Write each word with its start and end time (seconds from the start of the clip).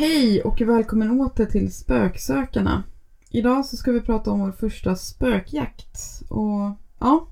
Hej 0.00 0.42
och 0.42 0.60
välkommen 0.60 1.20
åter 1.20 1.46
till 1.46 1.74
Spöksökarna. 1.74 2.82
Idag 3.30 3.66
så 3.66 3.76
ska 3.76 3.92
vi 3.92 4.00
prata 4.00 4.30
om 4.30 4.40
vår 4.40 4.52
första 4.52 4.96
spökjakt. 4.96 6.22
Och 6.28 6.76
ja, 7.00 7.28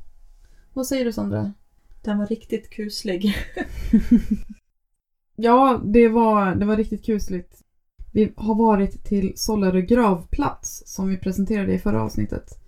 vad 0.73 0.87
säger 0.87 1.05
du 1.05 1.13
Sandra? 1.13 1.53
Den 2.03 2.19
var 2.19 2.27
riktigt 2.27 2.71
kuslig. 2.71 3.35
Ja, 5.37 5.81
det 5.85 6.09
var, 6.09 6.55
det 6.55 6.67
var 6.67 6.77
riktigt 6.77 7.05
kusligt. 7.05 7.63
Vi 8.13 8.33
har 8.37 8.55
varit 8.55 9.05
till 9.05 9.33
Sollerö 9.37 9.81
gravplats 9.81 10.83
som 10.87 11.09
vi 11.09 11.17
presenterade 11.17 11.73
i 11.73 11.79
förra 11.79 12.03
avsnittet. 12.03 12.61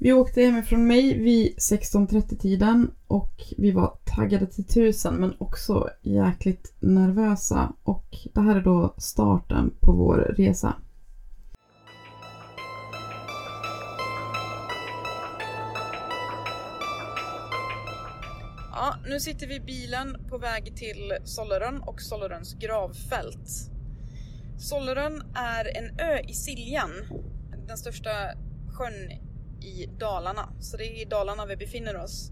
Vi 0.00 0.12
åkte 0.12 0.42
hemifrån 0.42 0.86
mig 0.86 1.18
vid 1.18 1.56
16.30-tiden 1.56 2.90
och 3.06 3.34
vi 3.56 3.70
var 3.70 3.98
taggade 4.04 4.46
till 4.46 4.64
tusen 4.64 5.14
men 5.14 5.34
också 5.38 5.88
jäkligt 6.02 6.74
nervösa. 6.80 7.72
Och 7.82 8.16
det 8.34 8.40
här 8.40 8.56
är 8.56 8.60
då 8.60 8.94
starten 8.98 9.74
på 9.80 9.92
vår 9.92 10.34
resa. 10.36 10.76
Ja, 18.72 18.96
nu 19.08 19.20
sitter 19.20 19.46
vi 19.46 19.54
i 19.54 19.60
bilen 19.60 20.16
på 20.28 20.38
väg 20.38 20.76
till 20.76 21.12
Sollerön 21.24 21.82
och 21.82 22.00
Solleröns 22.00 22.54
gravfält. 22.54 23.70
Sollerön 24.58 25.22
är 25.34 25.76
en 25.76 26.00
ö 26.00 26.18
i 26.28 26.32
Siljan, 26.32 26.90
den 27.66 27.76
största 27.76 28.10
sjön 28.68 29.27
i 29.60 29.86
Dalarna. 29.98 30.48
Så 30.60 30.76
det 30.76 30.84
är 30.84 31.02
i 31.02 31.04
Dalarna 31.04 31.46
vi 31.46 31.56
befinner 31.56 31.96
oss. 31.96 32.30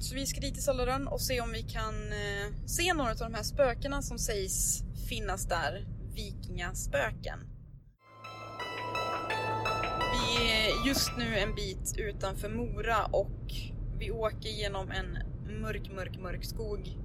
Så 0.00 0.14
vi 0.14 0.26
ska 0.26 0.40
dit 0.40 0.54
till 0.54 0.62
Sollerön 0.62 1.08
och 1.08 1.20
se 1.20 1.40
om 1.40 1.52
vi 1.52 1.62
kan 1.62 2.12
eh, 2.12 2.66
se 2.66 2.94
några 2.94 3.10
av 3.10 3.16
de 3.16 3.34
här 3.34 3.42
spökena 3.42 4.02
som 4.02 4.18
sägs 4.18 4.82
finnas 5.08 5.46
där. 5.46 5.86
Vikingaspöken. 6.14 7.38
Vi 10.12 10.52
är 10.52 10.86
just 10.86 11.10
nu 11.18 11.38
en 11.38 11.54
bit 11.54 11.94
utanför 11.98 12.48
Mora 12.48 13.04
och 13.04 13.52
vi 13.98 14.10
åker 14.10 14.48
genom 14.48 14.90
en 14.90 15.18
mörk, 15.60 15.90
mörk, 15.94 16.18
mörk 16.18 16.44
skog. 16.44 16.96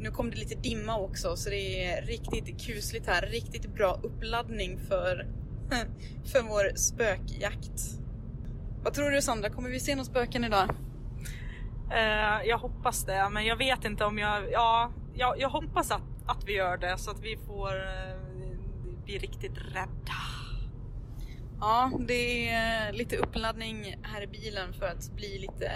Nu 0.00 0.10
kom 0.10 0.30
det 0.30 0.36
lite 0.36 0.54
dimma 0.54 0.98
också 0.98 1.36
så 1.36 1.50
det 1.50 1.84
är 1.84 2.02
riktigt 2.02 2.66
kusligt 2.66 3.06
här. 3.06 3.26
Riktigt 3.26 3.74
bra 3.74 4.00
uppladdning 4.02 4.78
för, 4.78 5.26
för 6.24 6.42
vår 6.42 6.76
spökjakt. 6.76 8.01
Vad 8.84 8.94
tror 8.94 9.10
du 9.10 9.22
Sandra, 9.22 9.50
kommer 9.50 9.70
vi 9.70 9.80
se 9.80 9.94
några 9.94 10.04
spöken 10.04 10.44
idag? 10.44 10.70
Eh, 11.90 12.46
jag 12.48 12.58
hoppas 12.58 13.04
det, 13.04 13.28
men 13.30 13.44
jag 13.44 13.56
vet 13.56 13.84
inte 13.84 14.04
om 14.04 14.18
jag... 14.18 14.52
Ja, 14.52 14.92
jag, 15.14 15.40
jag 15.40 15.48
hoppas 15.48 15.90
att, 15.90 16.02
att 16.26 16.44
vi 16.44 16.52
gör 16.52 16.76
det 16.76 16.98
så 16.98 17.10
att 17.10 17.20
vi 17.20 17.36
får 17.46 17.76
uh, 17.76 19.04
bli 19.04 19.18
riktigt 19.18 19.58
rädda. 19.58 20.22
Ja, 21.60 21.90
det 22.08 22.48
är 22.48 22.92
lite 22.92 23.16
uppladdning 23.16 23.96
här 24.02 24.22
i 24.22 24.26
bilen 24.26 24.72
för 24.72 24.86
att 24.86 25.10
bli 25.16 25.38
lite 25.38 25.70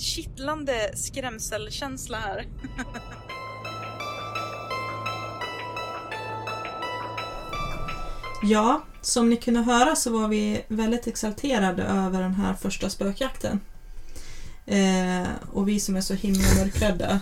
kittlande 0.00 0.90
skrämselkänsla 0.94 2.18
här. 2.18 2.46
Ja, 8.42 8.82
som 9.02 9.30
ni 9.30 9.36
kunde 9.36 9.60
höra 9.60 9.96
så 9.96 10.10
var 10.10 10.28
vi 10.28 10.62
väldigt 10.68 11.06
exalterade 11.06 11.82
över 11.82 12.22
den 12.22 12.34
här 12.34 12.54
första 12.54 12.90
spökjakten. 12.90 13.60
Eh, 14.66 15.28
och 15.52 15.68
vi 15.68 15.80
som 15.80 15.96
är 15.96 16.00
så 16.00 16.14
himla 16.14 16.54
mörkrädda. 16.58 17.20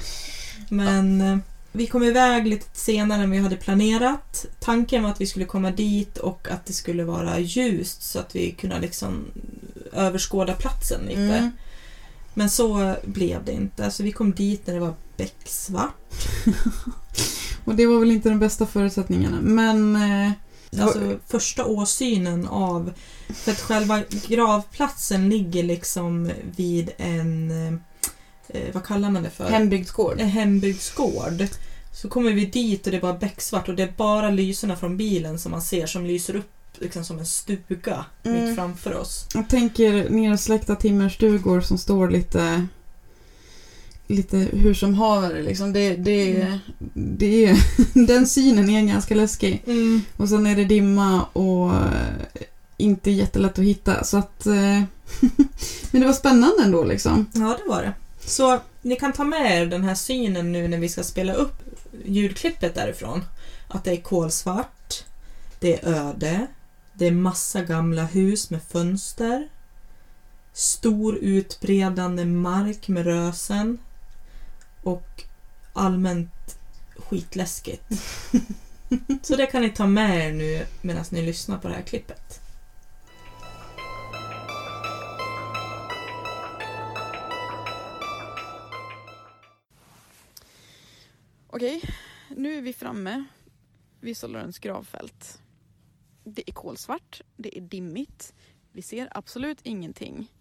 Men 0.68 1.20
eh, 1.20 1.38
vi 1.72 1.86
kom 1.86 2.02
iväg 2.02 2.46
lite 2.46 2.66
senare 2.72 3.22
än 3.22 3.30
vi 3.30 3.38
hade 3.38 3.56
planerat. 3.56 4.46
Tanken 4.60 5.02
var 5.02 5.10
att 5.10 5.20
vi 5.20 5.26
skulle 5.26 5.44
komma 5.44 5.70
dit 5.70 6.18
och 6.18 6.48
att 6.50 6.66
det 6.66 6.72
skulle 6.72 7.04
vara 7.04 7.38
ljust 7.38 8.02
så 8.02 8.18
att 8.18 8.36
vi 8.36 8.50
kunde 8.50 8.80
liksom 8.80 9.24
överskåda 9.92 10.54
platsen 10.54 11.00
lite. 11.06 11.20
Mm. 11.20 11.50
Men 12.34 12.50
så 12.50 12.96
blev 13.04 13.44
det 13.44 13.52
inte. 13.52 13.84
Alltså 13.84 14.02
vi 14.02 14.12
kom 14.12 14.32
dit 14.32 14.66
när 14.66 14.74
det 14.74 14.80
var 14.80 14.94
becksvart. 15.16 16.28
Och 17.64 17.74
det 17.74 17.86
var 17.86 18.00
väl 18.00 18.10
inte 18.10 18.28
de 18.28 18.38
bästa 18.38 18.66
förutsättningarna. 18.66 19.38
Men 19.40 19.96
eh, 19.96 20.32
Alltså 20.80 21.18
första 21.26 21.64
åsynen 21.64 22.48
av... 22.48 22.92
För 23.28 23.52
att 23.52 23.60
själva 23.60 24.02
gravplatsen 24.28 25.28
ligger 25.28 25.62
liksom 25.62 26.30
vid 26.56 26.90
en... 26.96 27.50
Eh, 28.48 28.62
vad 28.72 28.84
kallar 28.84 29.10
man 29.10 29.22
det 29.22 29.30
för? 29.30 29.44
hembygdsgård. 29.50 30.20
en 30.20 30.28
hembygdsgård. 30.28 31.46
Så 31.92 32.08
kommer 32.08 32.32
vi 32.32 32.46
dit 32.46 32.86
och 32.86 32.90
det 32.90 32.96
är 32.96 33.00
bara 33.00 33.12
becksvart 33.18 33.68
och 33.68 33.74
det 33.74 33.82
är 33.82 33.92
bara 33.96 34.30
lyserna 34.30 34.76
från 34.76 34.96
bilen 34.96 35.38
som 35.38 35.52
man 35.52 35.62
ser 35.62 35.86
som 35.86 36.06
lyser 36.06 36.36
upp 36.36 36.50
liksom 36.78 37.04
som 37.04 37.18
en 37.18 37.26
stuga 37.26 38.04
Mm. 38.24 38.44
mitt 38.44 38.56
framför 38.56 38.94
oss. 38.94 39.26
Jag 39.34 39.48
tänker 39.48 40.10
nersläckta 40.10 40.76
timmerstugor 40.76 41.60
som 41.60 41.78
står 41.78 42.10
lite 42.10 42.66
lite 44.06 44.36
hur 44.36 44.74
som 44.74 44.94
haver 44.94 45.42
liksom. 45.42 45.72
Det, 45.72 45.96
det, 45.96 46.42
Mm. 46.42 46.58
det 46.94 47.44
är, 47.44 47.56
den 48.06 48.26
synen 48.26 48.70
är 48.70 48.82
ganska 48.82 49.14
läskig. 49.14 49.62
Och 50.16 50.28
sen 50.28 50.46
är 50.46 50.56
det 50.56 50.64
dimma 50.64 51.22
och 51.24 51.70
eh, 51.74 52.42
inte 52.76 53.10
jättelätt 53.10 53.58
att 53.58 53.64
hitta. 53.64 54.04
Så 54.04 54.16
att... 54.16 54.46
eh, 54.46 54.82
Men 55.90 56.00
det 56.00 56.06
var 56.06 56.12
spännande 56.12 56.62
ändå 56.64 56.84
liksom. 56.84 57.26
Ja, 57.34 57.58
det 57.64 57.68
var 57.70 57.82
det. 57.82 57.92
Så 58.26 58.60
ni 58.82 58.96
kan 58.96 59.12
ta 59.12 59.24
med 59.24 59.62
er 59.62 59.66
den 59.66 59.84
här 59.84 59.94
synen 59.94 60.52
nu 60.52 60.68
när 60.68 60.78
vi 60.78 60.88
ska 60.88 61.02
spela 61.02 61.32
upp 61.34 61.62
ljudklippet 62.04 62.74
därifrån. 62.74 63.24
Att 63.68 63.84
det 63.84 63.90
är 63.92 63.96
kolsvart, 64.00 65.04
det 65.60 65.74
är 65.84 65.88
öde, 65.88 66.46
det 66.94 67.06
är 67.06 67.10
massa 67.10 67.62
gamla 67.62 68.04
hus 68.04 68.50
med 68.50 68.60
fönster, 68.62 69.48
stor 70.52 71.16
utbredande 71.16 72.24
mark 72.24 72.88
med 72.88 73.04
rösen 73.04 73.78
och 74.84 75.22
allmänt 75.72 76.58
skitläskigt. 76.96 77.84
Så 79.22 79.36
det 79.36 79.46
kan 79.46 79.62
ni 79.62 79.70
ta 79.70 79.86
med 79.86 80.28
er 80.28 80.32
nu 80.32 80.66
medan 80.82 81.04
ni 81.10 81.22
lyssnar 81.22 81.58
på 81.58 81.68
det 81.68 81.74
här 81.74 81.82
klippet. 81.82 82.40
Okej, 91.46 91.82
nu 92.28 92.54
är 92.54 92.62
vi 92.62 92.72
framme 92.72 93.24
vid 94.00 94.16
Solörens 94.16 94.58
gravfält. 94.58 95.42
Det 96.24 96.42
är 96.46 96.52
kolsvart, 96.52 97.20
det 97.36 97.58
är 97.58 97.60
dimmigt, 97.60 98.34
vi 98.72 98.82
ser 98.82 99.08
absolut 99.10 99.58
ingenting. 99.62 100.32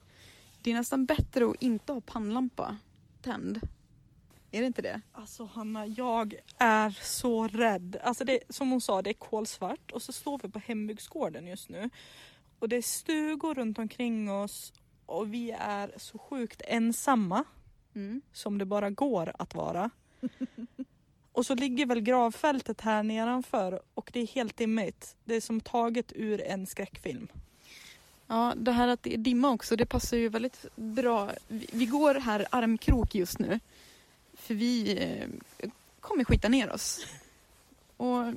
Det 0.62 0.72
är 0.72 0.76
nästan 0.76 1.06
bättre 1.06 1.50
att 1.50 1.62
inte 1.62 1.94
ha 1.94 2.02
pannlampa 2.02 2.78
tänd. 3.22 3.60
Är 4.54 4.62
det 4.62 4.68
inte 4.68 4.82
det? 4.82 5.02
Alltså 5.12 5.46
Hanna, 5.46 5.88
jag 5.88 6.36
är 6.58 6.98
så 7.02 7.48
rädd. 7.48 7.98
Alltså 8.04 8.24
det, 8.24 8.40
som 8.50 8.72
hon 8.72 8.82
sa, 8.82 9.02
det 9.02 9.10
är 9.10 9.14
kolsvart 9.14 9.92
och 9.92 10.02
så 10.02 10.14
står 10.14 10.40
vi 10.44 10.50
på 10.50 10.60
hembygdsgården 10.60 11.48
just 11.48 11.70
nu. 11.70 11.90
Och 12.60 12.70
det 12.70 12.76
är 12.76 12.82
stugor 12.82 13.56
runt 13.56 13.80
omkring 13.80 14.32
oss 14.32 14.74
och 15.06 15.34
vi 15.34 15.52
är 15.60 15.92
så 15.98 16.18
sjukt 16.18 16.62
ensamma 16.68 17.44
Mm. 17.96 18.22
som 18.32 18.58
det 18.58 18.66
bara 18.66 18.90
går 18.90 19.32
att 19.40 19.56
vara. 19.56 19.90
och 21.32 21.46
så 21.46 21.56
ligger 21.56 21.86
väl 21.86 22.02
gravfältet 22.02 22.82
här 22.82 23.04
nedanför 23.04 23.82
och 23.94 24.10
det 24.14 24.20
är 24.20 24.28
helt 24.28 24.58
dimmigt. 24.58 25.16
Det 25.24 25.36
är 25.36 25.42
som 25.42 25.62
taget 25.62 26.12
ur 26.16 26.42
en 26.42 26.68
skräckfilm. 26.68 27.28
Ja, 28.28 28.54
det 28.58 28.72
här 28.72 28.88
att 28.88 29.04
det 29.04 29.14
är 29.14 29.18
dimma 29.18 29.50
också, 29.50 29.76
det 29.76 29.86
passar 29.86 30.18
ju 30.18 30.30
väldigt 30.30 30.66
bra. 30.76 31.32
Vi, 31.48 31.68
vi 31.74 31.86
går 31.86 32.16
här 32.16 32.48
armkrok 32.50 33.16
just 33.16 33.40
nu. 33.40 33.60
För 34.44 34.54
vi 34.54 34.98
eh, 35.04 35.30
kommer 36.00 36.24
skita 36.24 36.50
ner 36.50 36.72
oss. 36.72 37.08
Och 37.98 38.34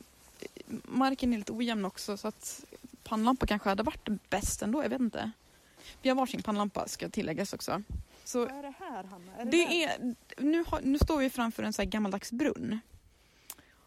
marken 0.85 1.33
är 1.33 1.39
lite 1.39 1.53
ojämn 1.53 1.85
också 1.85 2.17
så 2.17 2.29
att 2.29 2.65
pannlampa 3.05 3.47
kanske 3.47 3.69
hade 3.69 3.83
varit 3.83 4.09
bäst 4.31 4.63
ändå, 4.63 4.83
jag 4.83 4.89
vet 4.89 5.01
inte. 5.01 5.31
Vi 6.03 6.09
har 6.09 6.17
varsin 6.17 6.43
pannlampa 6.43 6.89
ska 6.89 7.09
tilläggas 7.09 7.53
också. 7.53 7.83
Så 8.25 8.39
Vad 8.39 8.51
är 8.51 8.63
det 8.63 8.75
här 8.79 9.05
Hanna? 9.05 9.45
det 9.45 9.85
är, 9.85 10.15
nu, 10.39 10.65
har, 10.67 10.81
nu 10.81 10.99
står 10.99 11.19
vi 11.19 11.31
framför 11.31 11.63
en 11.63 11.73
så 11.73 11.83
här 11.83 11.89
gammaldags 11.89 12.33
brunn. 12.33 12.81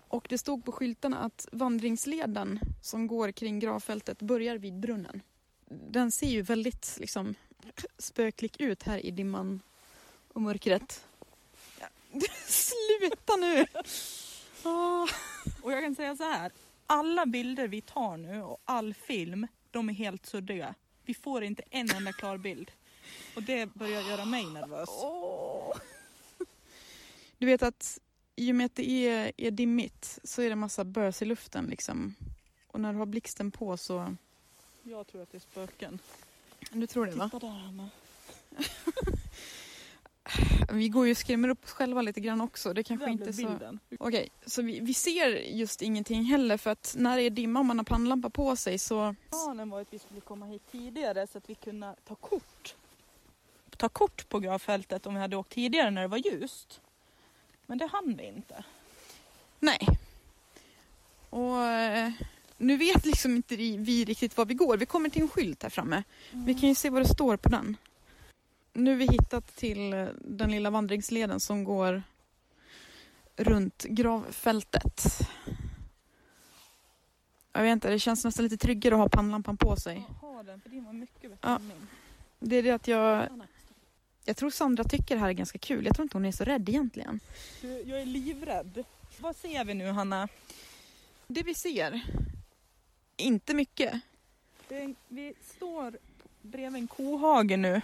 Och 0.08 0.26
det 0.30 0.38
stod 0.38 0.66
på 0.66 0.72
skyltarna 0.72 1.18
att 1.18 1.48
vandringsleden 1.52 2.60
som 2.82 3.08
går 3.08 3.32
kring 3.32 3.60
gravfältet 3.60 4.20
börjar 4.20 4.58
vid 4.58 4.74
brunnen. 4.74 5.22
Den 5.70 6.12
ser 6.12 6.30
ju 6.30 6.42
väldigt 6.42 6.98
liksom, 7.00 7.36
spöklik 7.98 8.62
ut 8.62 8.84
här 8.84 9.06
i 9.06 9.12
dimman 9.12 9.62
och 10.34 10.42
mörkret. 10.42 11.06
Sluta 12.48 13.36
nu! 13.36 13.66
Ah. 14.64 15.08
Och 15.62 15.72
jag 15.72 15.84
kan 15.84 15.96
säga 15.96 16.16
så 16.16 16.24
här. 16.24 16.52
Alla 16.88 17.26
bilder 17.26 17.68
vi 17.68 17.82
tar 17.82 18.18
nu 18.18 18.44
och 18.44 18.62
all 18.66 18.94
film, 18.94 19.48
de 19.72 19.90
är 19.90 19.94
helt 19.94 20.26
suddiga. 20.26 20.76
Vi 21.04 21.14
får 21.14 21.44
inte 21.44 21.64
en 21.70 21.90
enda 21.90 22.14
klar 22.14 22.38
bild. 22.38 22.72
Och 23.36 23.44
det 23.44 23.66
börjar 23.66 24.02
göra 24.02 24.26
mig 24.26 24.46
nervös. 24.46 24.90
Åh. 24.92 25.78
Du 27.38 27.46
vet 27.46 27.64
att 27.64 28.00
i 28.36 28.52
och 28.52 28.56
med 28.56 28.66
att 28.66 28.76
det 28.76 28.90
är, 28.90 29.32
är 29.38 29.52
dimmigt 29.52 30.20
så 30.24 30.42
är 30.42 30.50
det 30.50 30.56
massa 30.56 30.84
bös 30.84 31.22
i 31.22 31.26
luften 31.26 31.66
liksom. 31.66 32.16
Och 32.68 32.82
när 32.82 32.94
du 32.94 33.00
har 33.00 33.06
blixten 33.06 33.52
på 33.52 33.78
så... 33.78 34.16
Jag 34.84 35.08
tror 35.08 35.22
att 35.22 35.32
det 35.32 35.38
är 35.38 35.40
spöken. 35.40 36.00
Du 36.72 36.88
tror 36.88 37.06
det 37.06 37.12
va? 37.12 37.30
Titta 37.34 37.40
där 37.40 37.54
Hanna. 37.54 37.90
Vi 40.72 40.90
går 40.90 41.06
ju 41.06 41.12
och 41.12 41.18
skrämmer 41.18 41.50
upp 41.50 41.64
oss 41.64 41.72
själva 41.72 42.02
lite 42.02 42.20
grann 42.20 42.42
också. 42.42 42.74
Det 42.74 42.84
kanske 42.84 43.12
inte 43.12 43.34
så... 43.34 43.48
bilden. 43.48 43.80
Okej, 44.00 44.30
så 44.46 44.62
vi, 44.62 44.80
vi 44.80 44.94
ser 44.94 45.28
just 45.30 45.82
ingenting 45.82 46.24
heller 46.24 46.58
för 46.58 46.70
att 46.70 46.96
när 46.98 47.18
det 47.18 47.24
är 47.24 47.30
dimma 47.30 47.60
och 47.60 47.66
man 47.66 47.78
har 47.78 47.86
pannlampa 47.86 48.30
på 48.30 48.56
sig 48.56 48.78
så... 48.78 49.16
Planen 49.30 49.70
var 49.70 49.82
att 49.82 49.94
vi 49.94 50.00
skulle 50.00 50.22
komma 50.22 50.46
hit 50.46 50.62
tidigare 50.72 51.28
så 51.28 51.38
att 51.38 51.50
vi 51.50 51.56
kunde 51.56 51.96
ta 52.08 52.16
kort. 52.16 52.76
Ta 53.78 53.90
kort 53.90 54.30
på 54.30 54.40
gravfältet 54.40 55.06
om 55.06 55.14
vi 55.14 55.20
hade 55.20 55.36
åkt 55.36 55.52
tidigare 55.52 55.92
när 55.92 56.02
det 56.02 56.08
var 56.08 56.18
ljust. 56.18 56.82
Men 57.66 57.78
det 57.78 57.88
hann 57.92 58.16
vi 58.18 58.28
inte. 58.28 58.64
Nej. 59.60 59.88
Och 61.30 61.64
eh, 61.64 62.12
nu 62.58 62.78
vet 62.78 63.06
liksom 63.06 63.36
inte 63.36 63.56
vi 63.56 64.06
riktigt 64.06 64.38
var 64.38 64.46
vi 64.46 64.54
går. 64.54 64.78
Vi 64.78 64.86
kommer 64.86 65.10
till 65.10 65.22
en 65.22 65.30
skylt 65.30 65.64
här 65.64 65.70
framme. 65.70 66.04
Vi 66.32 66.54
kan 66.54 66.70
ju 66.70 66.76
se 66.76 66.90
vad 66.90 67.02
det 67.02 67.08
står 67.08 67.38
på 67.38 67.50
den. 67.50 67.78
Nu 68.74 68.92
har 68.92 68.98
vi 68.98 69.08
hittat 69.08 69.56
till 69.56 69.94
eh, 69.94 70.08
den 70.22 70.52
lilla 70.52 70.70
vandringsleden 70.70 71.40
som 71.40 71.64
går 71.64 72.04
runt 73.36 73.84
gravfältet. 73.84 75.20
Jag 77.54 77.62
vet 77.64 77.72
inte, 77.72 77.90
det 77.90 78.00
känns 78.00 78.26
nästan 78.26 78.44
lite 78.44 78.58
tryggare 78.58 78.96
att 78.96 79.02
ha 79.02 79.10
pannlampan 79.10 79.58
på 79.58 79.76
sig. 79.76 80.06
Ha 80.22 80.44
den, 80.44 80.62
för 80.62 80.70
din 80.70 80.86
var 80.86 80.94
mycket 80.94 81.22
bättre 81.22 81.38
Ja. 81.42 81.60
min. 81.60 81.88
Det 82.40 82.56
är 82.56 82.64
det 82.64 82.72
att 82.72 82.88
jag... 82.88 83.28
Jag 84.26 84.38
tror 84.38 84.50
Sandra 84.50 84.84
tycker 84.84 85.16
det 85.16 85.22
här 85.22 85.30
är 85.30 85.34
ganska 85.34 85.58
kul. 85.58 85.86
Jag 85.86 85.96
tror 85.96 86.04
inte 86.04 86.18
hon 86.18 86.26
är 86.26 86.32
så 86.32 86.44
rädd 86.44 86.70
egentligen. 86.70 87.20
Jag 87.62 88.02
är 88.02 88.06
livrädd. 88.06 88.84
Vad 89.20 89.36
ser 89.36 89.66
vi 89.66 89.74
nu 89.74 89.88
Hanna? 89.92 90.28
Det 91.28 91.44
vi 91.44 91.56
ser, 91.56 92.02
inte 93.18 93.54
mycket. 93.54 94.02
Det 94.68 94.94
vi 95.08 95.34
står 95.56 95.98
bredvid 96.42 96.82
en 96.82 96.88
kohage 96.88 97.58
nu. 97.58 97.82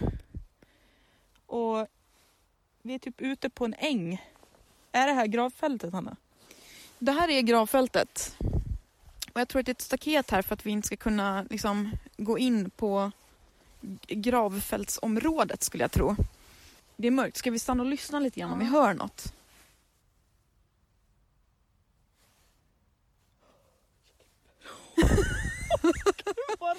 Och 1.46 1.88
vi 2.82 2.94
är 2.94 3.00
typ 3.00 3.22
ute 3.22 3.50
på 3.50 3.66
en 3.66 3.76
äng. 3.78 4.24
Är 4.92 5.08
det 5.08 5.14
här 5.14 5.28
gravfältet 5.28 5.94
Hanna? 5.94 6.16
Det 7.00 7.12
här 7.12 7.30
är 7.30 7.42
gravfältet. 7.42 8.36
Och 9.34 9.42
jag 9.42 9.48
tror 9.48 9.60
att 9.60 9.66
det 9.66 9.70
är 9.70 9.74
ett 9.74 9.82
staket 9.82 10.32
här 10.32 10.42
för 10.42 10.54
att 10.54 10.66
vi 10.66 10.72
inte 10.72 10.88
ska 10.88 10.96
kunna 10.96 11.46
liksom, 11.50 11.92
gå 12.18 12.38
in 12.38 12.70
på 12.70 13.12
gravfältsområdet 14.08 15.64
skulle 15.64 15.84
jag 15.84 15.92
tro. 15.92 16.16
Det 16.96 17.08
är 17.08 17.12
mörkt. 17.12 17.38
Ska 17.38 17.52
vi 17.52 17.60
stanna 17.60 17.84
och 17.84 17.90
lyssna 17.90 18.20
lite 18.20 18.40
grann 18.40 18.52
om 18.52 18.60
vi 18.60 18.66
hör 18.66 18.94
något? 18.94 19.34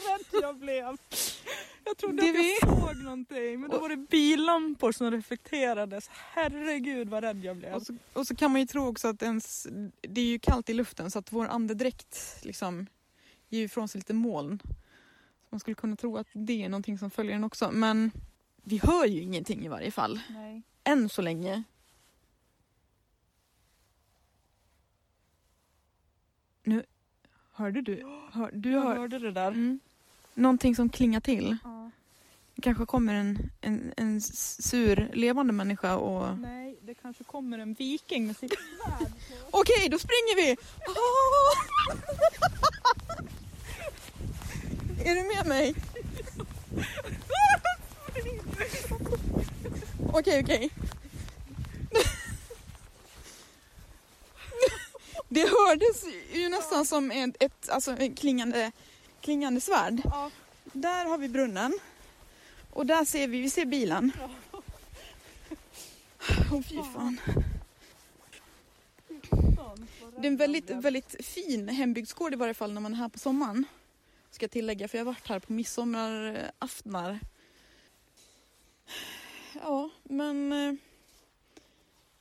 Vad 0.04 0.19
rädd 0.32 0.43
jag 0.43 0.56
blev. 0.56 0.96
Jag 1.84 1.96
trodde 1.96 2.22
Det 2.22 2.28
att 2.31 2.34
vi- 2.37 2.58
jag 2.62 2.78
såg 2.88 2.96
någonting 2.96 3.60
men 3.60 3.70
då 3.70 3.78
var 3.78 3.88
det 3.88 3.96
billampor 3.96 4.93
som 4.93 5.10
reflekterades. 5.10 6.08
Herregud 6.12 7.08
vad 7.08 7.25
rädd 7.25 7.44
jag 7.44 7.56
blev. 7.56 7.75
Och 7.75 7.82
så, 7.82 7.96
och 8.12 8.26
så 8.26 8.37
kan 8.37 8.50
man 8.52 8.60
ju 8.60 8.66
tro 8.66 8.87
också 8.88 9.08
att 9.08 9.22
ens, 9.22 9.66
det 10.00 10.20
är 10.20 10.25
ju 10.25 10.38
kallt 10.38 10.70
i 10.70 10.75
luften 10.75 11.10
så 11.10 11.19
att 11.19 11.32
vår 11.32 11.46
andedräkt 11.46 12.38
liksom 12.43 12.87
ger 13.48 13.64
ifrån 13.64 13.88
sig 13.88 13.98
lite 13.98 14.14
moln. 14.14 14.60
Så 15.43 15.46
man 15.50 15.60
skulle 15.60 15.75
kunna 15.75 15.96
tro 15.96 16.16
att 16.16 16.26
det 16.32 16.62
är 16.64 16.69
någonting 16.69 16.99
som 16.99 17.10
följer 17.10 17.32
den 17.32 17.44
också. 17.44 17.70
Men 17.72 18.10
vi 18.62 18.81
hör 18.84 19.06
ju 19.06 19.20
ingenting 19.20 19.64
i 19.64 19.69
varje 19.69 19.90
fall. 19.90 20.20
Nej. 20.31 20.62
Än 20.84 21.08
så 21.08 21.22
länge. 21.22 21.62
Nu, 26.62 26.82
hörde 27.52 27.82
du? 27.82 28.02
Hör, 28.32 28.50
du 28.52 28.70
Jag 28.70 28.81
hör, 28.81 28.96
hörde 28.96 29.19
det 29.19 29.31
där. 29.32 29.49
mm, 29.49 29.81
någonting 30.36 30.76
som 30.76 30.88
klingar 30.88 31.20
till. 31.20 31.56
Ja. 31.64 31.90
Kanske 32.62 32.86
kommer 32.86 33.14
en, 33.14 33.50
en, 33.60 33.92
en 33.96 34.20
sur 34.20 35.10
levande 35.14 35.52
människa 35.52 35.96
och... 35.96 36.38
Nej, 36.38 36.78
det 36.82 36.94
kanske 36.94 37.24
kommer 37.24 37.58
en 37.58 37.74
viking 37.74 38.26
med 38.26 38.36
sitt 38.36 38.52
svärd. 38.52 39.12
Okej, 39.50 39.88
då 39.88 39.98
springer 39.98 40.36
vi! 40.36 40.56
Är 45.10 45.14
du 45.14 45.36
med 45.36 45.46
mig? 45.46 45.74
Okej, 50.12 50.42
okej. 50.44 50.70
Det 55.28 55.40
hördes 55.40 56.04
ju 56.32 56.48
nästan 56.48 56.86
som 56.86 57.10
ett, 57.10 57.42
ett 57.42 57.68
alltså, 57.68 57.96
klingande, 58.16 58.72
klingande 59.26 59.61
svärd. 59.61 60.00
Ja. 60.05 60.31
Där 60.73 61.05
har 61.05 61.19
vi 61.19 61.28
brunnen. 61.28 61.78
Och 62.70 62.87
där 62.87 63.05
ser 63.05 63.28
vi, 63.28 63.40
vi 63.40 63.50
ser 63.50 63.64
bilen. 63.64 64.12
Åh 66.52 66.62
fy 66.62 66.76
fan. 66.94 67.20
Det 70.19 70.26
är 70.26 70.26
en 70.26 70.37
väldigt, 70.37 70.70
väldigt 70.70 71.26
fin 71.26 71.69
hembygdsgård 71.69 72.32
i 72.32 72.37
varje 72.37 72.55
fall 72.55 72.73
när 72.73 72.81
man 72.81 72.93
är 72.93 72.96
här 72.96 73.08
på 73.08 73.19
sommaren. 73.19 73.64
Ska 74.31 74.44
jag 74.44 74.50
tillägga, 74.50 74.88
för 74.88 74.99
jag 74.99 75.05
har 75.05 75.12
varit 75.12 75.28
här 75.28 75.38
på 75.38 75.52
midsommaraftnar. 75.52 77.20
Ja, 79.62 79.90
men 80.02 80.52
eh, 80.52 80.75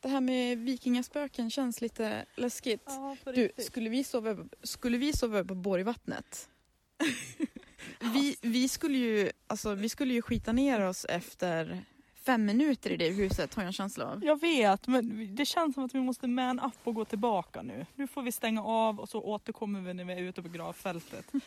det 0.01 0.09
här 0.09 0.21
med 0.21 0.57
vikingaspöken 0.57 1.51
känns 1.51 1.81
lite 1.81 2.25
läskigt. 2.35 2.83
Ja, 2.85 3.17
Du, 3.23 3.51
skulle 3.57 3.89
vi 3.89 4.03
sova 4.03 4.37
skulle 4.63 4.97
vi 4.97 5.13
sova 5.13 5.43
på 5.43 5.55
Borgvattnet? 5.55 6.49
vi, 8.13 8.35
vi, 8.41 8.67
skulle 8.67 8.97
ju, 8.97 9.31
alltså, 9.47 9.73
vi 9.73 9.89
skulle 9.89 10.13
ju 10.13 10.21
skita 10.21 10.51
ner 10.51 10.81
oss 10.81 11.05
efter 11.05 11.85
fem 12.25 12.45
minuter 12.45 12.91
i 12.91 12.97
det 12.97 13.09
huset 13.09 13.53
har 13.53 13.63
jag 13.63 13.67
en 13.67 13.73
känsla 13.73 14.05
av. 14.05 14.23
Jag 14.23 14.41
vet, 14.41 14.87
men 14.87 15.35
det 15.35 15.45
känns 15.45 15.73
som 15.73 15.85
att 15.85 15.95
vi 15.95 15.99
måste 15.99 16.27
man 16.27 16.59
up 16.59 16.73
och 16.83 16.95
gå 16.95 17.05
tillbaka 17.05 17.61
nu. 17.61 17.85
Nu 17.95 18.07
får 18.07 18.21
vi 18.21 18.31
stänga 18.31 18.63
av 18.63 18.99
och 18.99 19.09
så 19.09 19.21
återkommer 19.21 19.81
vi 19.81 19.93
när 19.93 20.05
vi 20.05 20.13
är 20.13 20.17
ute 20.17 20.41
på 20.41 20.49
gravfältet. 20.49 21.25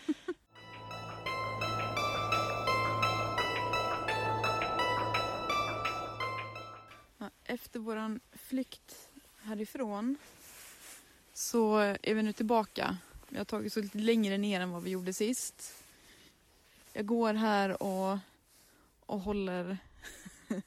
Ja, 7.21 7.31
Efter 7.45 7.81
våran 7.81 8.21
flykt 8.33 9.11
härifrån 9.43 10.17
så 11.33 11.79
är 11.79 12.15
vi 12.15 12.23
nu 12.23 12.33
tillbaka. 12.33 12.97
Vi 13.29 13.39
har 13.39 13.45
tagit 13.45 13.73
oss 13.73 13.83
lite 13.83 13.99
längre 13.99 14.39
ner 14.39 14.61
än 14.61 14.71
vad 14.71 14.83
vi 14.83 14.91
gjorde 14.91 15.13
sist. 15.13 15.85
Jag 16.93 17.07
går 17.07 17.35
här 17.35 17.83
och, 17.83 18.19
och 19.01 19.21
håller 19.21 19.79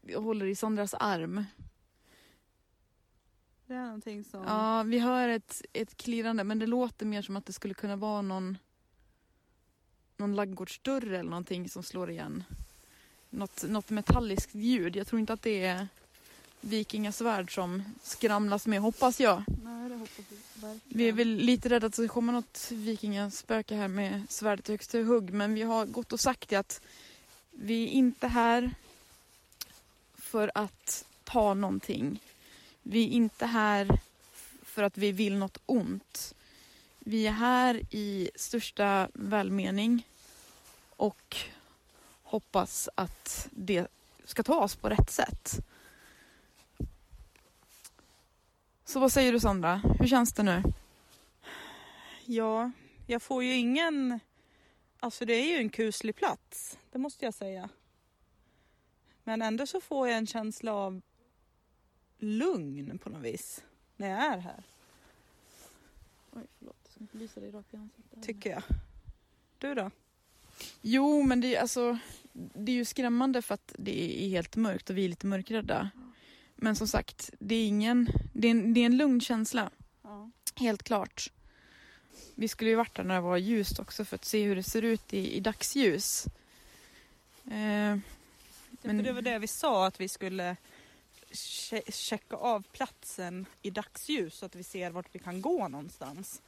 jag 0.00 0.20
håller 0.20 0.46
i 0.46 0.54
Sandras 0.54 0.94
arm. 0.94 1.44
Det 3.66 3.74
är 3.74 3.84
någonting 3.84 4.24
som... 4.24 4.44
Ja, 4.44 4.82
vi 4.82 4.98
hör 4.98 5.28
ett, 5.28 5.62
ett 5.72 5.96
klirrande 5.96 6.44
men 6.44 6.58
det 6.58 6.66
låter 6.66 7.06
mer 7.06 7.22
som 7.22 7.36
att 7.36 7.46
det 7.46 7.52
skulle 7.52 7.74
kunna 7.74 7.96
vara 7.96 8.22
någon 8.22 8.58
någon 10.16 10.34
ladugårdsdörr 10.34 11.06
eller 11.12 11.30
någonting 11.30 11.68
som 11.68 11.82
slår 11.82 12.10
igen. 12.10 12.44
Något, 13.30 13.64
något 13.68 13.90
metalliskt 13.90 14.54
ljud. 14.54 14.96
Jag 14.96 15.06
tror 15.06 15.20
inte 15.20 15.32
att 15.32 15.42
det 15.42 15.64
är 15.64 15.88
vikingasvärd 16.60 17.54
som 17.54 17.82
skramlas 18.02 18.66
med, 18.66 18.80
hoppas 18.80 19.20
jag. 19.20 19.44
Nej, 19.62 19.85
vi 20.84 21.08
är 21.08 21.12
väl 21.12 21.36
lite 21.36 21.68
rädda 21.68 21.86
att 21.86 21.96
det 21.96 22.08
kommer 22.08 22.32
något 22.32 22.68
vikingaspöke 22.70 23.74
här 23.74 23.88
med 23.88 24.22
svärdet 24.28 24.68
högst 24.68 24.90
till 24.90 25.04
hugg 25.04 25.32
men 25.32 25.54
vi 25.54 25.62
har 25.62 25.86
gått 25.86 26.12
och 26.12 26.20
sagt 26.20 26.48
det 26.48 26.56
att 26.56 26.80
vi 27.50 27.84
är 27.84 27.88
inte 27.88 28.26
här 28.26 28.74
för 30.14 30.50
att 30.54 31.04
ta 31.24 31.54
någonting. 31.54 32.20
Vi 32.82 33.04
är 33.04 33.08
inte 33.08 33.46
här 33.46 34.00
för 34.62 34.82
att 34.82 34.98
vi 34.98 35.12
vill 35.12 35.36
något 35.36 35.58
ont. 35.66 36.34
Vi 36.98 37.26
är 37.26 37.32
här 37.32 37.82
i 37.90 38.30
största 38.34 39.08
välmening 39.14 40.06
och 40.96 41.36
hoppas 42.22 42.88
att 42.94 43.48
det 43.50 43.86
ska 44.24 44.42
tas 44.42 44.76
på 44.76 44.88
rätt 44.88 45.10
sätt. 45.10 45.60
Så 48.88 49.00
vad 49.00 49.12
säger 49.12 49.32
du 49.32 49.40
Sandra? 49.40 49.76
Hur 49.98 50.06
känns 50.06 50.32
det 50.32 50.42
nu? 50.42 50.62
Ja, 52.24 52.70
jag 53.06 53.22
får 53.22 53.44
ju 53.44 53.54
ingen... 53.54 54.20
Alltså 55.00 55.24
det 55.24 55.34
är 55.34 55.46
ju 55.46 55.56
en 55.56 55.70
kuslig 55.70 56.16
plats, 56.16 56.78
det 56.92 56.98
måste 56.98 57.24
jag 57.24 57.34
säga. 57.34 57.68
Men 59.24 59.42
ändå 59.42 59.66
så 59.66 59.80
får 59.80 60.08
jag 60.08 60.18
en 60.18 60.26
känsla 60.26 60.72
av 60.72 61.00
lugn 62.18 62.98
på 62.98 63.10
något 63.10 63.22
vis 63.22 63.64
när 63.96 64.08
jag 64.08 64.18
är 64.18 64.38
här, 64.38 64.62
Oj, 66.32 66.42
förlåt. 66.58 66.76
Jag 66.82 66.92
ska 66.92 67.00
inte 67.00 67.18
lysa 67.18 67.40
dig 67.40 67.50
rakt 67.50 67.74
i 67.74 67.76
ansiktet. 67.76 68.22
tycker 68.22 68.50
jag. 68.50 68.62
Du 69.58 69.74
då? 69.74 69.90
Jo, 70.80 71.22
men 71.22 71.40
det 71.40 71.56
är, 71.56 71.60
alltså, 71.60 71.98
det 72.32 72.72
är 72.72 72.76
ju 72.76 72.84
skrämmande 72.84 73.42
för 73.42 73.54
att 73.54 73.74
det 73.78 74.24
är 74.24 74.28
helt 74.28 74.56
mörkt 74.56 74.90
och 74.90 74.96
vi 74.96 75.04
är 75.04 75.08
lite 75.08 75.26
mörkrädda. 75.26 75.90
Men 76.56 76.76
som 76.76 76.88
sagt, 76.88 77.30
det 77.38 77.54
är 77.54 77.66
ingen, 77.66 78.08
det 78.32 78.46
är 78.48 78.50
en, 78.50 78.74
det 78.74 78.80
är 78.80 78.86
en 78.86 78.96
lugn 78.96 79.20
känsla. 79.20 79.70
Ja. 80.02 80.30
Helt 80.54 80.82
klart. 80.82 81.32
Vi 82.34 82.48
skulle 82.48 82.70
ju 82.70 82.76
varit 82.76 82.94
där 82.96 83.04
när 83.04 83.14
det 83.14 83.20
var 83.20 83.36
ljust 83.36 83.78
också 83.78 84.04
för 84.04 84.14
att 84.14 84.24
se 84.24 84.42
hur 84.44 84.56
det 84.56 84.62
ser 84.62 84.82
ut 84.82 85.14
i, 85.14 85.36
i 85.36 85.40
dagsljus. 85.40 86.26
Eh, 87.44 87.98
Men 88.82 89.02
det 89.02 89.12
var 89.12 89.22
det 89.22 89.38
vi 89.38 89.46
sa 89.46 89.86
att 89.86 90.00
vi 90.00 90.08
skulle 90.08 90.56
che- 91.32 91.90
checka 91.92 92.36
av 92.36 92.62
platsen 92.72 93.46
i 93.62 93.70
dagsljus 93.70 94.34
så 94.34 94.46
att 94.46 94.54
vi 94.56 94.62
ser 94.62 94.90
vart 94.90 95.14
vi 95.14 95.18
kan 95.18 95.40
gå 95.42 95.68
någonstans. 95.68 96.42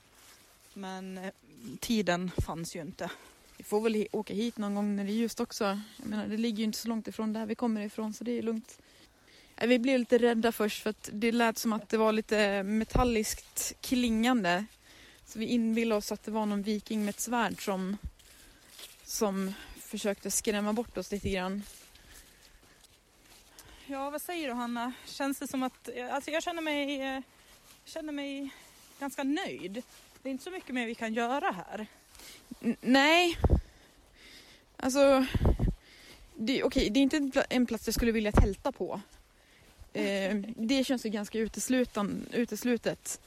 Men 0.75 1.19
eh, 1.19 1.33
tiden 1.81 2.31
fanns 2.39 2.77
ju 2.77 2.81
inte. 2.81 3.11
vi 3.57 3.65
får 3.65 3.81
väl 3.81 4.07
åka 4.13 4.35
hit 4.35 4.57
någon 4.59 4.75
gång 4.75 4.97
när 4.97 5.05
det 5.05 5.11
är 5.11 5.15
ljust 5.15 5.41
också. 5.41 5.81
Jag 5.97 6.07
menar, 6.07 6.27
det 6.27 6.37
ligger 6.37 6.59
ju 6.59 6.65
inte 6.65 6.79
så 6.79 6.89
långt 6.89 7.09
ifrån 7.09 7.33
där 7.33 7.47
vi 7.47 7.55
kommer 7.55 7.81
ifrån 7.81 8.13
så 8.15 8.25
det 8.25 8.33
är 8.39 8.43
lugnt. 8.43 8.79
Eh, 9.61 9.67
Vi 9.69 9.79
blev 9.79 9.99
lite 9.99 10.19
rädda 10.19 10.53
först 10.53 10.83
för 10.83 10.91
att 10.91 11.11
det 11.13 11.33
lät 11.33 11.59
som 11.59 11.73
att 11.73 11.89
det 11.89 11.97
var 11.97 12.13
lite 12.13 12.63
metalliskt 12.63 13.73
klingande. 13.81 14.65
Så 15.27 15.39
vi 15.39 15.47
inbillade 15.47 15.99
oss 15.99 16.13
att 16.13 16.23
det 16.23 16.31
var 16.31 16.47
någon 16.47 16.63
viking 16.63 17.05
med 17.05 17.09
ett 17.15 17.21
svärd 17.21 17.65
som, 17.65 17.97
som 19.05 19.53
försökte 19.81 20.31
skrämma 20.31 20.73
bort 20.73 20.99
oss 20.99 21.11
lite 21.13 21.29
grann. 21.31 21.63
Ja, 23.87 24.11
vad 24.11 24.23
säger 24.23 24.49
du 24.49 24.55
Hanna? 24.55 24.93
Känns 25.07 25.39
det 25.39 25.49
som 25.49 25.63
att... 25.63 25.89
Alltså 26.11 26.31
jag 26.31 26.43
känner 26.43 26.63
mig, 26.63 27.01
eh, 27.17 27.21
känner 27.85 28.13
mig 28.13 28.51
ganska 29.01 29.23
nöjd. 29.25 29.83
Det 30.23 30.29
är 30.29 30.31
inte 30.31 30.45
så 30.45 30.51
mycket 30.51 30.75
mer 30.75 30.87
vi 30.87 30.95
kan 30.95 31.15
göra 31.15 31.51
här. 31.51 31.87
N- 32.63 32.77
nej. 32.81 33.39
Alltså, 34.77 35.27
det, 36.37 36.63
okej, 36.63 36.91
det 36.91 37.01
är 37.01 37.03
inte 37.03 37.45
en 37.51 37.67
plats 37.67 37.87
jag 37.87 37.95
skulle 37.95 38.13
vilja 38.13 38.33
tälta 38.33 38.73
på. 38.73 39.01
Eh, 39.99 40.37
det 40.57 40.85
känns 40.85 41.07
ju 41.07 41.11
ganska 41.11 41.39
uteslutet. 42.33 43.21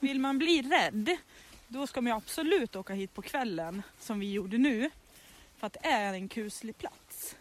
Vill 0.00 0.20
man 0.20 0.38
bli 0.38 0.62
rädd, 0.62 1.16
då 1.68 1.86
ska 1.86 2.00
man 2.00 2.12
absolut 2.12 2.76
åka 2.76 2.94
hit 2.94 3.14
på 3.14 3.22
kvällen 3.22 3.82
som 4.00 4.20
vi 4.20 4.32
gjorde 4.32 4.58
nu. 4.58 4.90
För 5.58 5.66
att 5.66 5.72
det 5.72 5.88
är 5.88 6.14
en 6.14 6.28
kuslig 6.28 6.78
plats. 6.78 7.36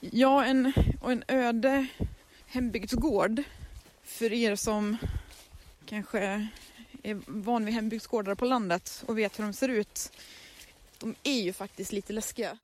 Ja, 0.00 0.44
en, 0.44 0.72
och 1.00 1.12
en 1.12 1.24
öde 1.28 1.86
hembygdsgård. 2.46 3.42
För 4.04 4.32
er 4.32 4.56
som 4.56 4.96
kanske 5.86 6.48
är 7.02 7.20
van 7.26 7.64
vid 7.64 7.74
hembygdsgårdar 7.74 8.34
på 8.34 8.44
landet 8.44 9.04
och 9.06 9.18
vet 9.18 9.38
hur 9.38 9.44
de 9.44 9.52
ser 9.52 9.68
ut. 9.68 10.12
De 10.98 11.14
är 11.22 11.42
ju 11.42 11.52
faktiskt 11.52 11.92
lite 11.92 12.12
läskiga. 12.12 12.58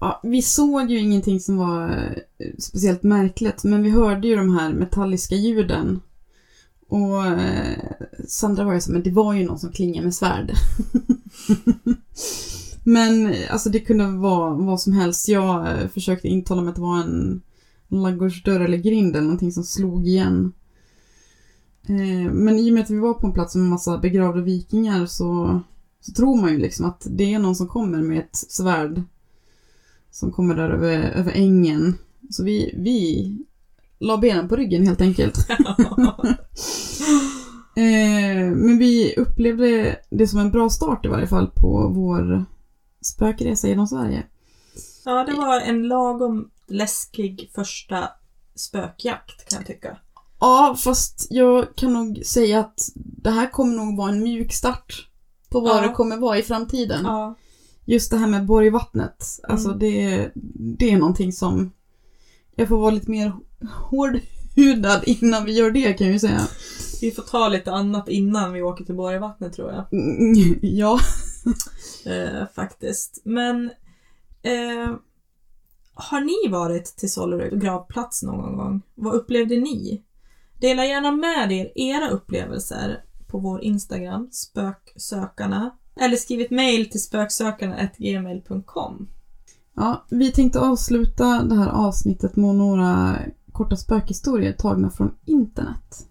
Ja, 0.00 0.20
vi 0.22 0.42
såg 0.42 0.90
ju 0.90 0.98
ingenting 0.98 1.40
som 1.40 1.56
var 1.56 1.88
eh, 2.38 2.46
speciellt 2.58 3.02
märkligt, 3.02 3.64
men 3.64 3.82
vi 3.82 3.90
hörde 3.90 4.28
ju 4.28 4.36
de 4.36 4.58
här 4.58 4.72
metalliska 4.72 5.34
ljuden. 5.34 6.00
Och 6.88 7.26
eh, 7.26 7.78
Sandra 8.28 8.64
var 8.64 8.74
ju 8.74 8.80
så, 8.80 8.92
men 8.92 9.02
det 9.02 9.10
var 9.10 9.34
ju 9.34 9.46
någon 9.46 9.58
som 9.58 9.72
klingade 9.72 10.04
med 10.04 10.14
svärd. 10.14 10.52
men 12.84 13.34
alltså 13.50 13.70
det 13.70 13.80
kunde 13.80 14.06
vara 14.06 14.54
vad 14.54 14.80
som 14.80 14.92
helst. 14.92 15.28
Jag 15.28 15.60
eh, 15.60 15.88
försökte 15.88 16.28
intala 16.28 16.62
mig 16.62 16.68
att 16.68 16.76
det 16.76 16.82
var 16.82 17.00
en 17.00 17.42
ladugårdsdörr 17.88 18.60
eller 18.60 18.78
grind 18.78 19.16
eller 19.16 19.24
någonting 19.24 19.52
som 19.52 19.64
slog 19.64 20.06
igen. 20.06 20.52
Men 22.32 22.58
i 22.58 22.70
och 22.70 22.74
med 22.74 22.82
att 22.82 22.90
vi 22.90 22.98
var 22.98 23.14
på 23.14 23.26
en 23.26 23.32
plats 23.32 23.54
med 23.54 23.62
en 23.62 23.70
massa 23.70 23.98
begravda 23.98 24.40
vikingar 24.40 25.06
så, 25.06 25.60
så 26.00 26.12
tror 26.12 26.40
man 26.40 26.52
ju 26.52 26.58
liksom 26.58 26.86
att 26.86 27.06
det 27.10 27.34
är 27.34 27.38
någon 27.38 27.56
som 27.56 27.68
kommer 27.68 28.02
med 28.02 28.18
ett 28.18 28.36
svärd 28.36 29.02
som 30.10 30.32
kommer 30.32 30.54
där 30.54 30.70
över, 30.70 31.10
över 31.10 31.32
ängen. 31.32 31.98
Så 32.30 32.44
vi, 32.44 32.74
vi 32.76 33.28
la 33.98 34.16
benen 34.16 34.48
på 34.48 34.56
ryggen 34.56 34.86
helt 34.86 35.00
enkelt. 35.00 35.38
eh, 37.76 38.50
men 38.54 38.78
vi 38.78 39.14
upplevde 39.16 39.96
det 40.10 40.28
som 40.28 40.38
en 40.38 40.50
bra 40.50 40.70
start 40.70 41.04
i 41.04 41.08
varje 41.08 41.26
fall 41.26 41.46
på 41.46 41.92
vår 41.94 42.44
spökresa 43.00 43.68
genom 43.68 43.86
Sverige. 43.86 44.26
Ja, 45.04 45.24
det 45.24 45.32
var 45.32 45.60
en 45.60 45.88
lagom 45.88 46.50
läskig 46.66 47.50
första 47.54 48.08
spökjakt 48.54 49.50
kan 49.50 49.58
jag 49.58 49.66
tycka. 49.66 49.96
Ja, 50.40 50.76
fast 50.78 51.26
jag 51.30 51.76
kan 51.76 51.92
nog 51.92 52.22
säga 52.26 52.60
att 52.60 52.80
det 52.94 53.30
här 53.30 53.50
kommer 53.50 53.76
nog 53.76 53.96
vara 53.96 54.10
en 54.10 54.22
mjuk 54.22 54.52
start 54.52 55.08
på 55.48 55.60
vad 55.60 55.76
Ja. 55.76 55.80
det 55.80 55.88
kommer 55.88 56.16
vara 56.16 56.38
i 56.38 56.42
framtiden. 56.42 57.04
Ja. 57.04 57.36
Just 57.90 58.10
det 58.10 58.16
här 58.16 58.26
med 58.26 58.46
Borgvattnet, 58.46 59.24
alltså 59.48 59.68
Mm. 59.68 59.78
det, 59.78 60.30
det 60.78 60.90
är 60.90 60.98
någonting 60.98 61.32
som 61.32 61.72
jag 62.56 62.68
får 62.68 62.78
vara 62.78 62.90
lite 62.90 63.10
mer 63.10 63.32
hårdhudad 63.72 65.02
innan 65.06 65.44
vi 65.44 65.52
gör 65.52 65.70
det 65.70 65.92
kan 65.92 66.06
jag 66.06 66.12
ju 66.14 66.18
säga. 66.18 66.40
Vi 67.00 67.10
får 67.10 67.22
ta 67.22 67.48
lite 67.48 67.72
annat 67.72 68.08
innan 68.08 68.52
vi 68.52 68.62
åker 68.62 68.84
till 68.84 68.94
Borgvattnet 68.94 69.52
tror 69.52 69.72
jag. 69.72 69.92
Mm, 69.92 70.58
Ja, 70.62 70.98
Eh, 72.06 72.46
faktiskt. 72.54 73.20
Men 73.24 73.64
eh, 74.42 74.94
har 75.94 76.20
ni 76.20 76.52
varit 76.52 76.84
till 76.84 77.12
Sollerud 77.12 77.60
gravplats 77.60 78.22
någon 78.22 78.56
gång? 78.56 78.82
Vad 78.94 79.14
upplevde 79.14 79.56
ni? 79.56 80.02
Dela 80.60 80.84
gärna 80.86 81.10
med 81.12 81.52
er 81.52 81.72
era 81.74 82.08
upplevelser 82.10 83.04
på 83.26 83.38
vår 83.38 83.62
Instagram, 83.62 84.28
spöksökarna. 84.32 85.70
Eller 86.00 86.16
skriv 86.16 86.40
ett 86.40 86.50
mail 86.50 86.90
till 86.90 87.02
spöksökarna.gmail.com. 87.02 89.08
ja, 89.76 90.06
vi 90.10 90.32
tänkte 90.32 90.60
avsluta 90.60 91.42
det 91.42 91.54
här 91.54 91.68
avsnittet 91.68 92.36
med 92.36 92.54
några 92.54 93.18
korta 93.52 93.76
spökhistorier 93.76 94.52
tagna 94.52 94.90
från 94.90 95.14
internet. 95.24 96.06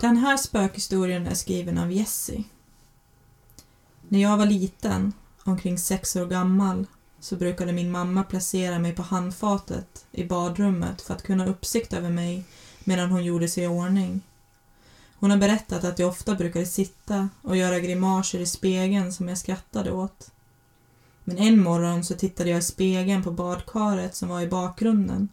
Den 0.00 0.16
här 0.16 0.36
spökhistorien 0.36 1.26
är 1.26 1.34
skriven 1.34 1.78
av 1.78 1.92
Jessie. 1.92 2.44
När 4.08 4.22
jag 4.22 4.36
var 4.36 4.46
liten, 4.46 5.12
omkring 5.44 5.78
sex 5.78 6.16
år 6.16 6.26
gammal, 6.26 6.86
så 7.20 7.36
brukade 7.36 7.72
min 7.72 7.90
mamma 7.90 8.22
placera 8.22 8.78
mig 8.78 8.94
på 8.94 9.02
handfatet 9.02 10.06
i 10.12 10.24
badrummet 10.24 11.02
för 11.02 11.14
att 11.14 11.22
kunna 11.22 11.44
ha 11.44 11.50
uppsikt 11.50 11.92
över 11.92 12.10
mig 12.10 12.44
medan 12.84 13.10
hon 13.10 13.24
gjorde 13.24 13.48
sig 13.48 13.64
i 13.64 13.66
ordning. 13.66 14.20
Hon 15.18 15.30
har 15.30 15.38
berättat 15.38 15.84
att 15.84 15.98
jag 15.98 16.08
ofta 16.08 16.34
brukade 16.34 16.66
sitta 16.66 17.28
och 17.42 17.56
göra 17.56 17.80
grimaser 17.80 18.38
i 18.38 18.46
spegeln 18.46 19.12
som 19.12 19.28
jag 19.28 19.38
skrattade 19.38 19.92
åt. 19.92 20.30
Men 21.24 21.38
en 21.38 21.62
morgon 21.62 22.04
så 22.04 22.14
tittade 22.14 22.50
jag 22.50 22.58
i 22.58 22.62
spegeln 22.62 23.22
på 23.22 23.30
badkaret 23.30 24.14
som 24.14 24.28
var 24.28 24.40
i 24.40 24.48
bakgrunden. 24.48 25.28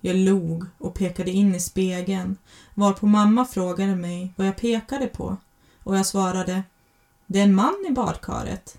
Jag 0.00 0.16
log 0.16 0.64
och 0.78 0.94
pekade 0.94 1.30
in 1.30 1.54
i 1.54 1.60
spegeln 1.60 2.36
Varpå 2.74 3.06
mamma 3.06 3.44
frågade 3.44 3.96
mig 3.96 4.32
vad 4.36 4.46
jag 4.46 4.56
pekade 4.56 5.06
på 5.06 5.36
och 5.84 5.96
jag 5.96 6.06
svarade 6.06 6.62
Det 7.26 7.38
är 7.38 7.44
en 7.44 7.54
man 7.54 7.84
i 7.88 7.92
badkaret. 7.92 8.78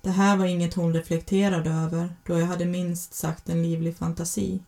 Det 0.00 0.10
här 0.10 0.36
var 0.36 0.44
inget 0.44 0.74
hon 0.74 0.94
reflekterade 0.94 1.70
över 1.70 2.14
då 2.26 2.38
jag 2.38 2.46
hade 2.46 2.64
minst 2.64 3.14
sagt 3.14 3.48
en 3.48 3.62
livlig 3.62 3.96
fantasi. 3.96 4.60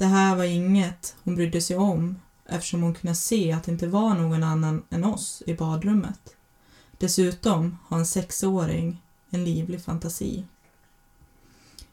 Det 0.00 0.06
här 0.06 0.36
var 0.36 0.44
inget 0.44 1.16
hon 1.24 1.34
brydde 1.34 1.60
sig 1.60 1.76
om 1.76 2.20
eftersom 2.46 2.82
hon 2.82 2.94
kunde 2.94 3.14
se 3.14 3.52
att 3.52 3.64
det 3.64 3.72
inte 3.72 3.86
var 3.86 4.14
någon 4.14 4.42
annan 4.42 4.82
än 4.90 5.04
oss 5.04 5.42
i 5.46 5.54
badrummet. 5.54 6.36
Dessutom 6.98 7.78
har 7.88 7.98
en 7.98 8.06
sexåring 8.06 9.02
en 9.30 9.44
livlig 9.44 9.84
fantasi. 9.84 10.44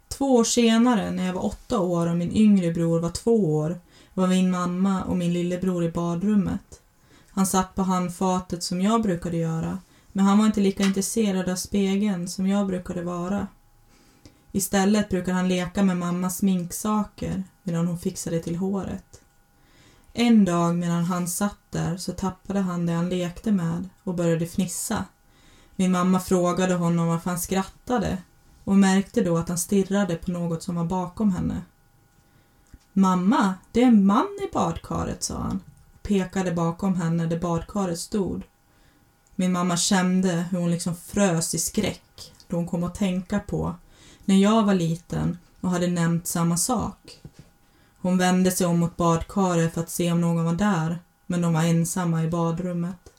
Två 0.07 0.35
år 0.35 0.43
senare, 0.43 1.11
när 1.11 1.25
jag 1.25 1.33
var 1.33 1.45
åtta 1.45 1.79
år 1.79 2.07
och 2.07 2.17
min 2.17 2.31
yngre 2.31 2.73
bror 2.73 2.99
var 2.99 3.09
två 3.09 3.55
år, 3.55 3.79
var 4.13 4.27
min 4.27 4.51
mamma 4.51 5.03
och 5.03 5.17
min 5.17 5.33
lillebror 5.33 5.83
i 5.83 5.91
badrummet. 5.91 6.81
Han 7.29 7.47
satt 7.47 7.75
på 7.75 7.83
handfatet 7.83 8.63
som 8.63 8.81
jag 8.81 9.01
brukade 9.01 9.37
göra, 9.37 9.79
men 10.11 10.25
han 10.25 10.37
var 10.37 10.45
inte 10.45 10.61
lika 10.61 10.83
intresserad 10.83 11.49
av 11.49 11.55
spegeln 11.55 12.27
som 12.27 12.47
jag 12.47 12.67
brukade 12.67 13.01
vara. 13.01 13.47
Istället 14.51 15.09
brukade 15.09 15.37
han 15.37 15.47
leka 15.47 15.83
med 15.83 15.97
mammas 15.97 16.37
sminksaker 16.37 17.43
medan 17.67 17.87
hon 17.87 17.99
fixade 17.99 18.39
till 18.39 18.55
håret. 18.55 19.21
En 20.13 20.45
dag 20.45 20.75
medan 20.75 21.03
han 21.03 21.27
satt 21.27 21.59
där 21.69 21.97
så 21.97 22.11
tappade 22.11 22.59
han 22.59 22.85
det 22.85 22.93
han 22.93 23.09
lekte 23.09 23.51
med 23.51 23.89
och 24.03 24.13
började 24.13 24.45
fnissa. 24.45 25.05
Min 25.75 25.91
mamma 25.91 26.19
frågade 26.19 26.73
honom 26.73 27.07
varför 27.07 27.29
han 27.29 27.39
skrattade 27.39 28.17
och 28.63 28.75
märkte 28.75 29.23
då 29.23 29.37
att 29.37 29.49
han 29.49 29.57
stirrade 29.57 30.15
på 30.15 30.31
något 30.31 30.63
som 30.63 30.75
var 30.75 30.85
bakom 30.85 31.31
henne. 31.31 31.61
Mamma, 32.93 33.53
det 33.71 33.83
är 33.83 33.87
en 33.87 34.05
man 34.05 34.37
i 34.49 34.53
badkaret, 34.53 35.23
sa 35.23 35.37
han 35.37 35.59
och 35.93 36.03
pekade 36.03 36.51
bakom 36.51 36.95
henne 36.95 37.25
där 37.25 37.39
badkaret 37.39 37.99
stod. 37.99 38.43
Min 39.35 39.51
mamma 39.51 39.77
kände 39.77 40.31
hur 40.51 40.59
hon 40.59 40.71
liksom 40.71 40.95
frös 40.95 41.55
i 41.55 41.59
skräck 41.59 42.33
då 42.47 42.55
hon 42.55 42.67
kom 42.67 42.83
att 42.83 42.95
tänka 42.95 43.39
på 43.39 43.75
när 44.25 44.35
jag 44.35 44.63
var 44.63 44.73
liten 44.73 45.37
och 45.61 45.69
hade 45.69 45.87
nämnt 45.87 46.27
samma 46.27 46.57
sak. 46.57 47.21
Hon 48.07 48.17
vände 48.17 48.51
sig 48.51 48.67
om 48.67 48.79
mot 48.79 48.97
badkaret 48.97 49.73
för 49.73 49.81
att 49.81 49.89
se 49.89 50.11
om 50.11 50.21
någon 50.21 50.45
var 50.45 50.53
där 50.53 50.99
men 51.25 51.41
de 51.41 51.53
var 51.53 51.63
ensamma 51.63 52.23
i 52.23 52.27
badrummet. 52.27 53.13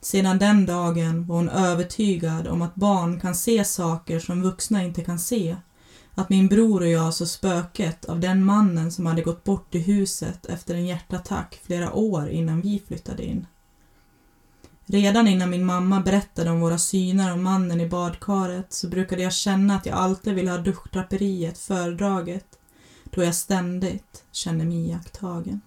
Sedan 0.00 0.38
den 0.38 0.66
dagen 0.66 1.26
var 1.26 1.36
hon 1.36 1.48
övertygad 1.48 2.46
om 2.46 2.62
att 2.62 2.74
barn 2.74 3.20
kan 3.20 3.34
se 3.34 3.64
saker 3.64 4.20
som 4.20 4.42
vuxna 4.42 4.82
inte 4.82 5.04
kan 5.04 5.18
se. 5.18 5.56
Att 6.14 6.28
min 6.28 6.48
bror 6.48 6.80
och 6.80 6.88
jag 6.88 7.14
såg 7.14 7.28
spöket 7.28 8.04
av 8.04 8.20
den 8.20 8.44
mannen 8.44 8.92
som 8.92 9.06
hade 9.06 9.22
gått 9.22 9.44
bort 9.44 9.74
i 9.74 9.78
huset 9.78 10.46
efter 10.46 10.74
en 10.74 10.86
hjärtattack 10.86 11.60
flera 11.64 11.92
år 11.92 12.28
innan 12.28 12.60
vi 12.60 12.82
flyttade 12.86 13.24
in. 13.24 13.46
Redan 14.86 15.28
innan 15.28 15.50
min 15.50 15.66
mamma 15.66 16.00
berättade 16.00 16.50
om 16.50 16.60
våra 16.60 16.78
syner 16.78 17.32
om 17.32 17.42
mannen 17.42 17.80
i 17.80 17.88
badkaret 17.88 18.72
så 18.72 18.88
brukade 18.88 19.22
jag 19.22 19.32
känna 19.32 19.74
att 19.76 19.86
jag 19.86 19.96
alltid 19.98 20.34
ville 20.34 20.50
ha 20.50 20.58
duschdraperiet 20.58 21.58
föredraget 21.58 22.47
då 23.10 23.24
jag 23.24 23.34
ständigt 23.34 24.24
känner 24.32 24.64
mig 24.64 24.88
iakttagen. 24.88 25.60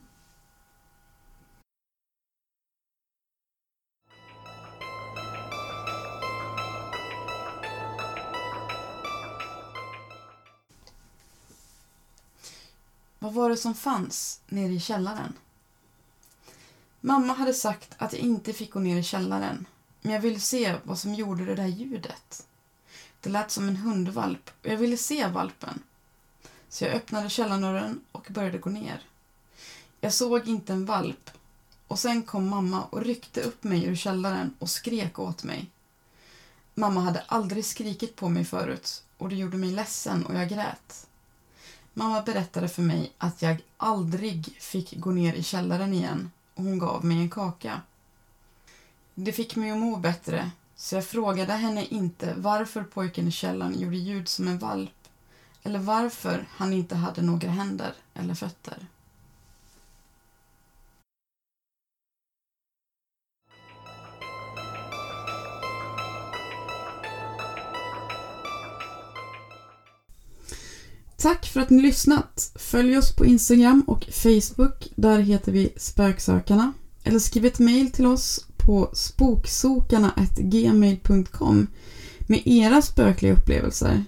Vad 13.19 13.33
var 13.33 13.50
det 13.50 13.57
som 13.57 13.75
fanns 13.75 14.41
nere 14.48 14.71
i 14.71 14.79
källaren? 14.79 15.33
Mamma 17.01 17.33
hade 17.33 17.53
sagt 17.53 17.95
att 17.98 18.13
jag 18.13 18.21
inte 18.21 18.53
fick 18.53 18.71
gå 18.71 18.79
ner 18.79 18.98
i 18.98 19.03
källaren, 19.03 19.65
men 20.01 20.13
jag 20.13 20.21
ville 20.21 20.39
se 20.39 20.75
vad 20.83 21.00
som 21.00 21.13
gjorde 21.13 21.45
det 21.45 21.55
där 21.55 21.67
ljudet. 21.67 22.48
Det 23.19 23.29
lät 23.29 23.51
som 23.51 23.67
en 23.67 23.75
hundvalp 23.75 24.50
och 24.62 24.67
jag 24.67 24.77
ville 24.77 24.98
se 24.98 25.27
valpen. 25.27 25.83
Så 26.71 26.83
jag 26.83 26.93
öppnade 26.93 27.29
källardörren 27.29 28.01
och 28.11 28.27
började 28.29 28.57
gå 28.57 28.69
ner. 28.69 29.01
Jag 29.99 30.13
såg 30.13 30.47
inte 30.47 30.73
en 30.73 30.85
valp 30.85 31.31
och 31.87 31.99
sen 31.99 32.23
kom 32.23 32.49
mamma 32.49 32.83
och 32.83 33.01
ryckte 33.01 33.41
upp 33.41 33.63
mig 33.63 33.85
ur 33.85 33.95
källaren 33.95 34.53
och 34.59 34.69
skrek 34.69 35.19
åt 35.19 35.43
mig. 35.43 35.69
Mamma 36.75 37.01
hade 37.01 37.23
aldrig 37.27 37.65
skrikit 37.65 38.15
på 38.15 38.29
mig 38.29 38.45
förut 38.45 39.03
och 39.17 39.29
det 39.29 39.35
gjorde 39.35 39.57
mig 39.57 39.71
ledsen 39.71 40.25
och 40.25 40.35
jag 40.35 40.49
grät. 40.49 41.07
Mamma 41.93 42.21
berättade 42.21 42.69
för 42.69 42.81
mig 42.81 43.11
att 43.17 43.41
jag 43.41 43.57
aldrig 43.77 44.55
fick 44.59 44.97
gå 44.97 45.11
ner 45.11 45.33
i 45.33 45.43
källaren 45.43 45.93
igen 45.93 46.31
och 46.55 46.63
hon 46.63 46.79
gav 46.79 47.05
mig 47.05 47.17
en 47.17 47.29
kaka. 47.29 47.81
Det 49.15 49.31
fick 49.31 49.55
mig 49.55 49.71
att 49.71 49.77
må 49.77 49.97
bättre 49.97 50.51
så 50.75 50.95
jag 50.95 51.05
frågade 51.05 51.53
henne 51.53 51.85
inte 51.85 52.33
varför 52.37 52.83
pojken 52.83 53.27
i 53.27 53.31
källaren 53.31 53.79
gjorde 53.79 53.97
ljud 53.97 54.27
som 54.27 54.47
en 54.47 54.59
valp 54.59 55.00
eller 55.63 55.79
varför 55.79 56.47
han 56.51 56.73
inte 56.73 56.95
hade 56.95 57.21
några 57.21 57.49
händer 57.49 57.93
eller 58.13 58.33
fötter. 58.33 58.77
Tack 71.21 71.45
för 71.45 71.59
att 71.59 71.69
ni 71.69 71.81
lyssnat. 71.81 72.51
Följ 72.55 72.97
oss 72.97 73.15
på 73.15 73.25
Instagram 73.25 73.83
och 73.87 74.05
Facebook. 74.11 74.87
Där 74.95 75.19
heter 75.19 75.51
vi 75.51 75.73
Spöksökarna. 75.77 76.73
Eller 77.03 77.19
skriv 77.19 77.45
ett 77.45 77.59
mejl 77.59 77.91
till 77.91 78.05
oss 78.05 78.45
på 78.57 78.89
spoksokarna.gmail.com 78.93 81.67
med 82.19 82.41
era 82.45 82.81
spökliga 82.81 83.33
upplevelser. 83.33 84.03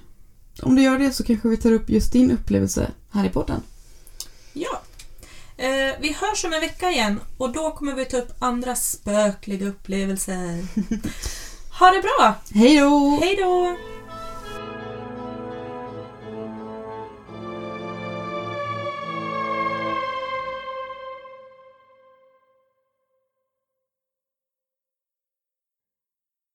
Om 0.61 0.75
du 0.75 0.81
gör 0.81 0.99
det 0.99 1.11
så 1.11 1.23
kanske 1.23 1.47
vi 1.47 1.57
tar 1.57 1.71
upp 1.71 1.89
just 1.89 2.13
din 2.13 2.31
upplevelse 2.31 2.91
här 3.11 3.25
i 3.25 3.29
podden. 3.29 3.61
Ja. 4.53 4.81
Eh, 5.57 5.95
vi 5.99 6.13
hörs 6.13 6.45
om 6.45 6.53
en 6.53 6.61
vecka 6.61 6.91
igen 6.91 7.19
och 7.37 7.51
då 7.51 7.71
kommer 7.71 7.93
vi 7.95 8.05
ta 8.05 8.17
upp 8.17 8.33
andra 8.39 8.75
spökliga 8.75 9.67
upplevelser. 9.67 10.65
ha 11.79 11.91
det 11.91 12.01
bra! 12.01 12.35
Hej 12.53 12.77
då! 12.77 13.19
Hej 13.21 13.35
då! 13.35 13.77